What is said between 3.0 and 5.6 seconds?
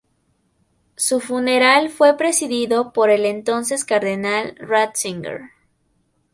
el entonces cardenal Ratzinger.